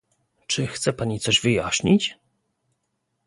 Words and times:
Czy 0.47 0.67
chce 0.67 0.93
Pani 0.93 1.19
coś 1.19 1.41
wyjaśnić? 1.41 2.17